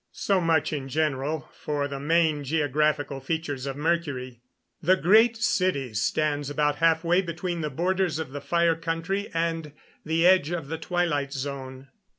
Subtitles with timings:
[0.13, 4.41] So much, in general, for the main geographical features of Mercury.
[4.81, 10.25] The Great City stands about halfway between the borders of the Fire Country and the
[10.25, 11.89] edge of the twilight zone.